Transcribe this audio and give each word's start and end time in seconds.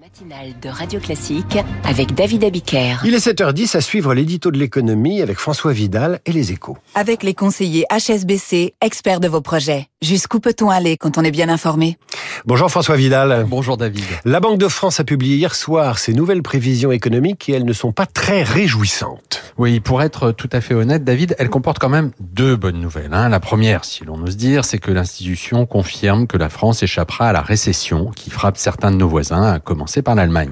matinale 0.00 0.54
de 0.60 0.68
Radio 0.68 0.98
Classique 0.98 1.58
avec 1.84 2.14
David 2.14 2.42
Abiker. 2.44 2.96
Il 3.04 3.14
est 3.14 3.24
7h10 3.24 3.76
à 3.76 3.80
suivre 3.80 4.12
l'édito 4.14 4.50
de 4.50 4.58
l'économie 4.58 5.22
avec 5.22 5.38
François 5.38 5.72
Vidal 5.72 6.20
et 6.26 6.32
les 6.32 6.50
échos. 6.50 6.76
Avec 6.94 7.22
les 7.22 7.34
conseillers 7.34 7.84
HSBC, 7.90 8.74
experts 8.80 9.20
de 9.20 9.28
vos 9.28 9.40
projets. 9.40 9.86
Jusqu'où 10.02 10.40
peut-on 10.40 10.68
aller 10.70 10.96
quand 10.96 11.16
on 11.16 11.22
est 11.22 11.30
bien 11.30 11.48
informé? 11.48 11.96
Bonjour 12.46 12.70
François 12.70 12.96
Vidal. 12.96 13.46
Bonjour 13.48 13.76
David. 13.76 14.04
La 14.24 14.40
Banque 14.40 14.58
de 14.58 14.68
France 14.68 15.00
a 15.00 15.04
publié 15.04 15.36
hier 15.36 15.54
soir 15.54 15.98
ses 15.98 16.12
nouvelles 16.12 16.42
prévisions 16.42 16.92
économiques 16.92 17.48
et 17.48 17.52
elles 17.52 17.64
ne 17.64 17.72
sont 17.72 17.92
pas 17.92 18.06
très 18.06 18.42
réjouissantes. 18.42 19.42
Oui, 19.56 19.78
pour 19.80 20.02
être 20.02 20.32
tout 20.32 20.48
à 20.52 20.60
fait 20.60 20.74
honnête, 20.74 21.04
David, 21.04 21.36
elles 21.38 21.48
comportent 21.48 21.78
quand 21.78 21.88
même 21.88 22.10
deux 22.20 22.56
bonnes 22.56 22.80
nouvelles. 22.80 23.14
Hein. 23.14 23.28
La 23.28 23.40
première, 23.40 23.84
si 23.84 24.04
l'on 24.04 24.20
ose 24.22 24.36
dire, 24.36 24.64
c'est 24.64 24.78
que 24.78 24.90
l'institution 24.90 25.64
confirme 25.64 26.26
que 26.26 26.36
la 26.36 26.48
France 26.48 26.82
échappera 26.82 27.28
à 27.28 27.32
la 27.32 27.40
récession 27.40 28.10
qui 28.10 28.30
frappe 28.30 28.56
certains 28.56 28.90
de 28.90 28.96
nos 28.96 29.08
voisins, 29.08 29.52
à 29.52 29.60
commencer 29.60 30.02
par 30.02 30.16
l'Allemagne. 30.16 30.50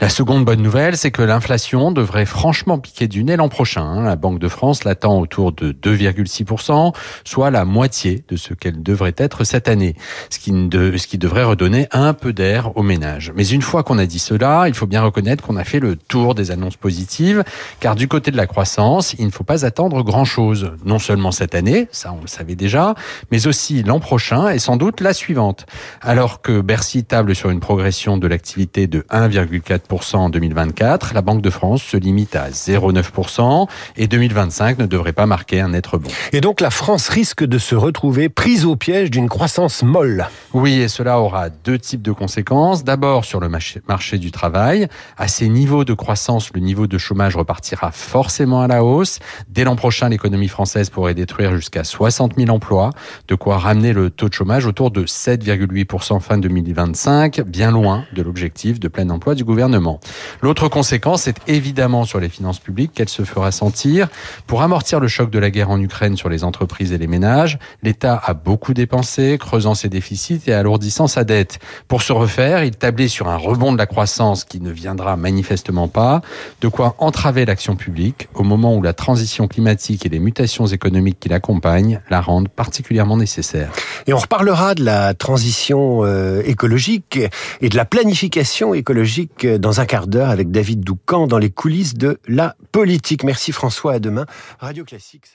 La 0.00 0.08
seconde 0.08 0.44
bonne 0.44 0.60
nouvelle, 0.60 0.96
c'est 0.96 1.12
que 1.12 1.22
l'inflation 1.22 1.92
devrait 1.92 2.26
franchement 2.26 2.78
piquer 2.78 3.06
du 3.06 3.22
nez 3.22 3.36
l'an 3.36 3.48
prochain. 3.48 3.84
Hein. 3.84 4.02
La 4.02 4.16
Banque 4.16 4.40
de 4.40 4.48
France 4.48 4.84
l'attend 4.84 5.20
autour 5.20 5.52
de 5.52 5.72
2,6%, 5.72 6.94
soit 7.24 7.50
la 7.50 7.64
moitié 7.64 8.24
de 8.28 8.36
ce 8.36 8.54
qu'elle 8.54 8.82
devrait 8.82 9.14
être 9.16 9.44
cette 9.44 9.68
année, 9.68 9.94
ce 10.30 10.40
qui, 10.40 10.50
de, 10.50 10.96
ce 10.96 11.06
qui 11.06 11.11
devrait 11.18 11.44
redonner 11.44 11.88
un 11.92 12.14
peu 12.14 12.32
d'air 12.32 12.76
aux 12.76 12.82
ménages. 12.82 13.32
Mais 13.36 13.46
une 13.46 13.62
fois 13.62 13.82
qu'on 13.82 13.98
a 13.98 14.06
dit 14.06 14.18
cela, 14.18 14.64
il 14.68 14.74
faut 14.74 14.86
bien 14.86 15.02
reconnaître 15.02 15.44
qu'on 15.44 15.56
a 15.56 15.64
fait 15.64 15.80
le 15.80 15.96
tour 15.96 16.34
des 16.34 16.50
annonces 16.50 16.76
positives, 16.76 17.44
car 17.80 17.94
du 17.94 18.08
côté 18.08 18.30
de 18.30 18.36
la 18.36 18.46
croissance, 18.46 19.14
il 19.18 19.26
ne 19.26 19.30
faut 19.30 19.44
pas 19.44 19.64
attendre 19.64 20.02
grand-chose, 20.02 20.72
non 20.84 20.98
seulement 20.98 21.32
cette 21.32 21.54
année, 21.54 21.88
ça 21.92 22.12
on 22.12 22.20
le 22.20 22.26
savait 22.26 22.54
déjà, 22.54 22.94
mais 23.30 23.46
aussi 23.46 23.82
l'an 23.82 24.00
prochain 24.00 24.50
et 24.50 24.58
sans 24.58 24.76
doute 24.76 25.00
la 25.00 25.12
suivante. 25.12 25.66
Alors 26.00 26.42
que 26.42 26.60
Bercy 26.60 27.04
table 27.04 27.34
sur 27.34 27.50
une 27.50 27.60
progression 27.60 28.16
de 28.16 28.26
l'activité 28.26 28.86
de 28.86 29.00
1,4% 29.10 30.16
en 30.16 30.30
2024, 30.30 31.14
la 31.14 31.22
Banque 31.22 31.42
de 31.42 31.50
France 31.50 31.82
se 31.82 31.96
limite 31.96 32.36
à 32.36 32.50
0,9% 32.50 33.68
et 33.96 34.06
2025 34.06 34.78
ne 34.78 34.86
devrait 34.86 35.12
pas 35.12 35.26
marquer 35.26 35.60
un 35.60 35.72
être 35.72 35.98
bon. 35.98 36.10
Et 36.32 36.40
donc 36.40 36.60
la 36.60 36.70
France 36.70 37.08
risque 37.08 37.44
de 37.44 37.58
se 37.58 37.74
retrouver 37.74 38.28
prise 38.28 38.64
au 38.64 38.76
piège 38.76 39.10
d'une 39.10 39.28
croissance 39.28 39.82
molle. 39.82 40.28
Oui, 40.52 40.80
et 40.80 40.88
cela 41.02 41.18
aura 41.18 41.50
deux 41.50 41.80
types 41.80 42.00
de 42.00 42.12
conséquences. 42.12 42.84
D'abord 42.84 43.24
sur 43.24 43.40
le 43.40 43.48
marché 43.48 44.18
du 44.18 44.30
travail. 44.30 44.86
À 45.18 45.26
ces 45.26 45.48
niveaux 45.48 45.84
de 45.84 45.94
croissance, 45.94 46.52
le 46.54 46.60
niveau 46.60 46.86
de 46.86 46.96
chômage 46.96 47.34
repartira 47.34 47.90
forcément 47.90 48.62
à 48.62 48.68
la 48.68 48.84
hausse. 48.84 49.18
Dès 49.48 49.64
l'an 49.64 49.74
prochain, 49.74 50.10
l'économie 50.10 50.46
française 50.46 50.90
pourrait 50.90 51.14
détruire 51.14 51.56
jusqu'à 51.56 51.82
60 51.82 52.34
000 52.38 52.50
emplois, 52.50 52.90
de 53.26 53.34
quoi 53.34 53.58
ramener 53.58 53.92
le 53.92 54.10
taux 54.10 54.28
de 54.28 54.34
chômage 54.34 54.64
autour 54.64 54.92
de 54.92 55.02
7,8% 55.02 56.20
fin 56.20 56.38
2025, 56.38 57.40
bien 57.40 57.72
loin 57.72 58.04
de 58.14 58.22
l'objectif 58.22 58.78
de 58.78 58.86
plein 58.86 59.10
emploi 59.10 59.34
du 59.34 59.42
gouvernement. 59.42 59.98
L'autre 60.40 60.68
conséquence 60.68 61.26
est 61.26 61.38
évidemment 61.48 62.04
sur 62.04 62.20
les 62.20 62.28
finances 62.28 62.60
publiques 62.60 62.92
qu'elle 62.94 63.08
se 63.08 63.24
fera 63.24 63.50
sentir. 63.50 64.08
Pour 64.46 64.62
amortir 64.62 65.00
le 65.00 65.08
choc 65.08 65.30
de 65.30 65.40
la 65.40 65.50
guerre 65.50 65.70
en 65.70 65.80
Ukraine 65.80 66.16
sur 66.16 66.28
les 66.28 66.44
entreprises 66.44 66.92
et 66.92 66.98
les 66.98 67.08
ménages, 67.08 67.58
l'État 67.82 68.22
a 68.24 68.34
beaucoup 68.34 68.72
dépensé, 68.72 69.36
creusant 69.36 69.74
ses 69.74 69.88
déficits 69.88 70.42
et 70.46 70.52
alourdissant 70.52 70.91
sa 70.92 71.24
dette. 71.24 71.58
Pour 71.88 72.02
se 72.02 72.12
refaire, 72.12 72.64
il 72.64 72.76
tablait 72.76 73.08
sur 73.08 73.28
un 73.28 73.36
rebond 73.36 73.72
de 73.72 73.78
la 73.78 73.86
croissance 73.86 74.44
qui 74.44 74.60
ne 74.60 74.70
viendra 74.70 75.16
manifestement 75.16 75.88
pas, 75.88 76.20
de 76.60 76.68
quoi 76.68 76.94
entraver 76.98 77.44
l'action 77.44 77.76
publique 77.76 78.28
au 78.34 78.42
moment 78.42 78.76
où 78.76 78.82
la 78.82 78.92
transition 78.92 79.48
climatique 79.48 80.06
et 80.06 80.08
les 80.08 80.18
mutations 80.18 80.66
économiques 80.66 81.18
qui 81.20 81.28
l'accompagnent 81.28 82.00
la 82.10 82.20
rendent 82.20 82.48
particulièrement 82.48 83.16
nécessaire. 83.16 83.72
Et 84.06 84.12
on 84.12 84.18
reparlera 84.18 84.74
de 84.74 84.84
la 84.84 85.14
transition 85.14 86.04
euh, 86.04 86.42
écologique 86.44 87.18
et 87.60 87.68
de 87.68 87.76
la 87.76 87.84
planification 87.84 88.74
écologique 88.74 89.46
dans 89.46 89.80
un 89.80 89.86
quart 89.86 90.06
d'heure 90.06 90.30
avec 90.30 90.50
David 90.50 90.80
Doucan 90.80 91.26
dans 91.26 91.38
les 91.38 91.50
coulisses 91.50 91.94
de 91.94 92.18
la 92.28 92.56
politique. 92.72 93.24
Merci 93.24 93.52
François, 93.52 93.94
à 93.94 93.98
demain. 93.98 94.26
Radio 94.60 94.84
Classique. 94.84 95.26